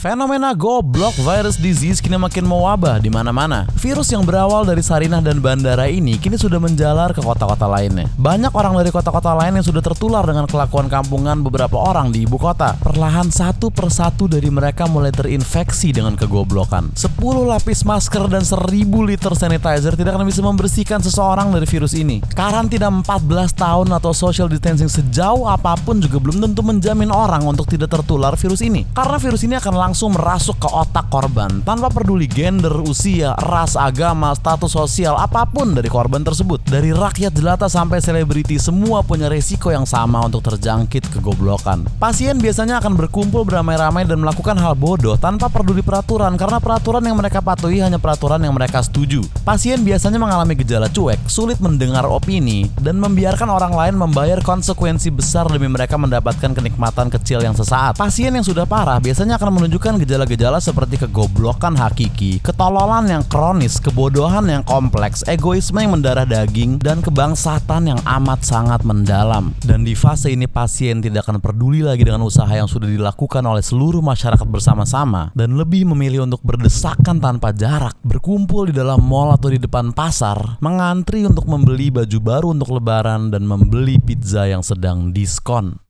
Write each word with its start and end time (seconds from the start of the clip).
Fenomena 0.00 0.56
goblok 0.56 1.12
virus 1.20 1.60
disease 1.60 2.00
kini 2.00 2.16
makin 2.16 2.48
mewabah 2.48 2.96
di 3.04 3.12
mana-mana. 3.12 3.68
Virus 3.76 4.08
yang 4.08 4.24
berawal 4.24 4.64
dari 4.64 4.80
Sarinah 4.80 5.20
dan 5.20 5.44
bandara 5.44 5.92
ini 5.92 6.16
kini 6.16 6.40
sudah 6.40 6.56
menjalar 6.56 7.12
ke 7.12 7.20
kota-kota 7.20 7.68
lainnya. 7.68 8.08
Banyak 8.16 8.48
orang 8.56 8.80
dari 8.80 8.88
kota-kota 8.88 9.36
lain 9.36 9.60
yang 9.60 9.66
sudah 9.68 9.84
tertular 9.84 10.24
dengan 10.24 10.48
kelakuan 10.48 10.88
kampungan 10.88 11.44
beberapa 11.44 11.76
orang 11.76 12.16
di 12.16 12.24
ibu 12.24 12.40
kota. 12.40 12.80
Perlahan 12.80 13.28
satu 13.28 13.68
persatu 13.68 14.24
dari 14.24 14.48
mereka 14.48 14.88
mulai 14.88 15.12
terinfeksi 15.12 15.92
dengan 15.92 16.16
kegoblokan. 16.16 16.96
10 16.96 17.20
lapis 17.44 17.84
masker 17.84 18.24
dan 18.32 18.40
1000 18.40 18.88
liter 19.04 19.36
sanitizer 19.36 20.00
tidak 20.00 20.16
akan 20.16 20.24
bisa 20.24 20.40
membersihkan 20.40 21.04
seseorang 21.04 21.52
dari 21.52 21.68
virus 21.68 21.92
ini. 21.92 22.24
Karantina 22.32 22.88
14 22.88 23.52
tahun 23.52 23.92
atau 23.92 24.16
social 24.16 24.48
distancing 24.48 24.88
sejauh 24.88 25.44
apa 25.44 25.76
pun 25.76 26.00
juga 26.00 26.16
belum 26.16 26.40
tentu 26.40 26.64
menjamin 26.64 27.12
orang 27.12 27.44
untuk 27.44 27.68
tidak 27.68 27.92
tertular 27.92 28.32
virus 28.40 28.64
ini. 28.64 28.88
Karena 28.96 29.20
virus 29.20 29.44
ini 29.44 29.60
akan 29.60 29.74
langsung 29.76 29.89
merasuk 29.90 30.62
ke 30.62 30.68
otak 30.70 31.10
korban 31.10 31.62
tanpa 31.66 31.90
peduli 31.90 32.30
gender, 32.30 32.72
usia, 32.86 33.34
ras, 33.40 33.74
agama, 33.74 34.30
status 34.36 34.70
sosial, 34.70 35.18
apa 35.18 35.42
pun 35.48 35.74
dari 35.74 35.90
korban 35.90 36.22
tersebut. 36.22 36.62
Dari 36.68 36.94
rakyat 36.94 37.34
jelata 37.34 37.66
sampai 37.66 37.98
selebriti 37.98 38.60
semua 38.60 39.02
punya 39.02 39.26
resiko 39.26 39.72
yang 39.74 39.88
sama 39.88 40.22
untuk 40.22 40.46
terjangkit 40.46 41.10
kegoblokan. 41.10 41.88
Pasien 41.98 42.38
biasanya 42.38 42.78
akan 42.78 42.94
berkumpul 42.94 43.42
beramai-ramai 43.42 44.06
dan 44.06 44.20
melakukan 44.20 44.54
hal 44.60 44.76
bodoh 44.76 45.16
tanpa 45.16 45.50
peduli 45.50 45.80
peraturan 45.80 46.36
karena 46.36 46.62
peraturan 46.62 47.02
yang 47.02 47.16
mereka 47.16 47.40
patuhi 47.40 47.80
hanya 47.82 47.96
peraturan 47.96 48.38
yang 48.44 48.54
mereka 48.54 48.84
setuju. 48.84 49.24
Pasien 49.42 49.82
biasanya 49.82 50.20
mengalami 50.20 50.54
gejala 50.54 50.92
cuek, 50.92 51.26
sulit 51.26 51.58
mendengar 51.58 52.04
opini, 52.04 52.68
dan 52.78 53.00
membiarkan 53.00 53.48
orang 53.48 53.72
lain 53.72 53.94
membayar 53.96 54.38
konsekuensi 54.44 55.08
besar 55.08 55.48
demi 55.48 55.66
mereka 55.66 55.96
mendapatkan 55.96 56.52
kenikmatan 56.52 57.08
kecil 57.08 57.40
yang 57.40 57.56
sesaat. 57.56 57.96
Pasien 57.96 58.30
yang 58.36 58.44
sudah 58.44 58.68
parah 58.68 59.00
biasanya 59.00 59.40
akan 59.40 59.56
menunjukkan 59.56 59.79
menunjukkan 59.80 60.04
gejala-gejala 60.04 60.60
seperti 60.60 61.00
kegoblokan 61.00 61.72
hakiki, 61.72 62.36
ketololan 62.44 63.08
yang 63.08 63.24
kronis, 63.24 63.80
kebodohan 63.80 64.44
yang 64.44 64.60
kompleks, 64.68 65.24
egoisme 65.24 65.80
yang 65.80 65.96
mendarah 65.96 66.28
daging, 66.28 66.76
dan 66.76 67.00
kebangsatan 67.00 67.88
yang 67.88 68.00
amat 68.04 68.44
sangat 68.44 68.84
mendalam. 68.84 69.56
Dan 69.64 69.88
di 69.88 69.96
fase 69.96 70.36
ini 70.36 70.44
pasien 70.44 71.00
tidak 71.00 71.24
akan 71.24 71.40
peduli 71.40 71.80
lagi 71.80 72.04
dengan 72.04 72.20
usaha 72.28 72.52
yang 72.52 72.68
sudah 72.68 72.92
dilakukan 72.92 73.40
oleh 73.40 73.64
seluruh 73.64 74.04
masyarakat 74.04 74.44
bersama-sama 74.44 75.32
dan 75.32 75.56
lebih 75.56 75.88
memilih 75.88 76.28
untuk 76.28 76.44
berdesakan 76.44 77.16
tanpa 77.16 77.56
jarak, 77.56 77.96
berkumpul 78.04 78.68
di 78.68 78.76
dalam 78.76 79.00
mall 79.00 79.32
atau 79.32 79.48
di 79.48 79.56
depan 79.56 79.96
pasar, 79.96 80.60
mengantri 80.60 81.24
untuk 81.24 81.48
membeli 81.48 81.88
baju 81.88 82.18
baru 82.20 82.52
untuk 82.52 82.76
lebaran 82.76 83.32
dan 83.32 83.48
membeli 83.48 83.96
pizza 83.96 84.44
yang 84.44 84.60
sedang 84.60 85.08
diskon. 85.16 85.80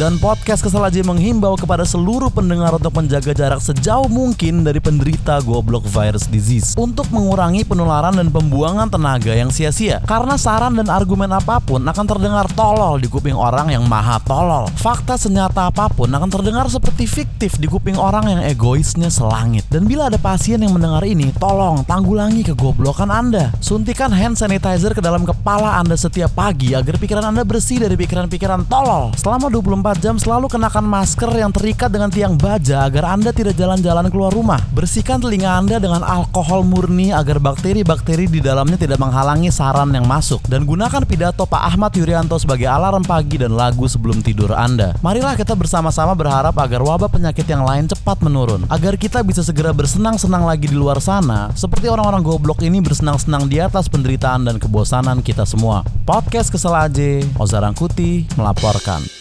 Dan 0.00 0.16
podcast 0.16 0.64
Kesal 0.64 0.80
aja 0.80 1.04
menghimbau 1.04 1.60
kepada 1.60 1.84
seluruh 1.84 2.32
pendengar 2.32 2.72
untuk 2.72 2.88
menjaga 2.96 3.36
jarak 3.36 3.60
sejauh 3.60 4.08
mungkin 4.08 4.64
dari 4.64 4.80
penderita 4.80 5.44
goblok 5.44 5.84
virus 5.84 6.24
disease 6.24 6.72
untuk 6.80 7.04
mengurangi 7.12 7.68
penularan 7.68 8.16
dan 8.16 8.32
pembuangan 8.32 8.88
tenaga 8.88 9.36
yang 9.36 9.52
sia-sia. 9.52 10.00
Karena 10.08 10.40
saran 10.40 10.72
dan 10.80 10.88
argumen 10.88 11.28
apa 11.28 11.60
pun 11.60 11.84
akan 11.84 12.06
terdengar 12.08 12.48
tolol 12.56 12.96
di 12.96 13.12
kuping 13.12 13.36
orang 13.36 13.76
yang 13.76 13.84
maha 13.84 14.16
tolol. 14.24 14.72
Fakta 14.80 15.20
senyata 15.20 15.68
apa 15.68 15.92
pun 15.92 16.08
akan 16.08 16.32
terdengar 16.32 16.64
seperti 16.72 17.04
fiktif 17.04 17.60
di 17.60 17.68
kuping 17.68 18.00
orang 18.00 18.24
yang 18.24 18.40
egoisnya 18.40 19.12
selangit. 19.12 19.68
Dan 19.68 19.84
bila 19.84 20.08
ada 20.08 20.16
pasien 20.16 20.64
yang 20.64 20.72
mendengar 20.72 21.04
ini, 21.04 21.28
tolong 21.36 21.84
tanggulangi 21.84 22.40
kegoblokan 22.48 23.12
Anda. 23.12 23.52
Suntikan 23.60 24.16
hand 24.16 24.40
sanitizer 24.40 24.96
ke 24.96 25.04
dalam 25.04 25.28
kepala 25.28 25.76
Anda 25.76 25.92
setiap 25.92 26.32
pagi 26.32 26.72
agar 26.72 26.96
pikiran 26.96 27.36
Anda 27.36 27.44
bersih 27.44 27.84
dari 27.84 28.00
pikiran-pikiran 28.00 28.64
tolol. 28.64 29.12
Selama 29.20 29.52
24 29.52 29.89
24 29.90 30.06
jam 30.06 30.16
selalu 30.22 30.46
kenakan 30.46 30.86
masker 30.86 31.30
yang 31.34 31.50
terikat 31.50 31.90
dengan 31.90 32.14
tiang 32.14 32.38
baja 32.38 32.86
agar 32.86 33.10
Anda 33.10 33.34
tidak 33.34 33.58
jalan-jalan 33.58 34.06
keluar 34.06 34.30
rumah. 34.30 34.62
Bersihkan 34.70 35.18
telinga 35.18 35.58
Anda 35.58 35.82
dengan 35.82 36.06
alkohol 36.06 36.62
murni 36.62 37.10
agar 37.10 37.42
bakteri-bakteri 37.42 38.30
di 38.30 38.38
dalamnya 38.38 38.78
tidak 38.78 39.02
menghalangi 39.02 39.50
saran 39.50 39.90
yang 39.90 40.06
masuk. 40.06 40.38
Dan 40.46 40.62
gunakan 40.62 41.02
pidato 41.02 41.42
Pak 41.42 41.74
Ahmad 41.74 41.90
Yuryanto 41.98 42.38
sebagai 42.38 42.70
alarm 42.70 43.02
pagi 43.02 43.34
dan 43.42 43.58
lagu 43.58 43.90
sebelum 43.90 44.22
tidur 44.22 44.54
Anda. 44.54 44.94
Marilah 45.02 45.34
kita 45.34 45.58
bersama-sama 45.58 46.14
berharap 46.14 46.54
agar 46.54 46.86
wabah 46.86 47.10
penyakit 47.10 47.50
yang 47.50 47.66
lain 47.66 47.90
cepat 47.90 48.22
menurun. 48.22 48.70
Agar 48.70 48.94
kita 48.94 49.26
bisa 49.26 49.42
segera 49.42 49.74
bersenang-senang 49.74 50.46
lagi 50.46 50.70
di 50.70 50.78
luar 50.78 51.02
sana, 51.02 51.50
seperti 51.58 51.90
orang-orang 51.90 52.22
goblok 52.22 52.62
ini 52.62 52.78
bersenang-senang 52.78 53.50
di 53.50 53.58
atas 53.58 53.90
penderitaan 53.90 54.46
dan 54.46 54.62
kebosanan 54.62 55.18
kita 55.18 55.42
semua. 55.42 55.82
Podcast 56.06 56.54
Kesel 56.54 56.78
Aja, 56.78 57.26
Ozarangkuti 57.42 58.30
melaporkan. 58.38 59.19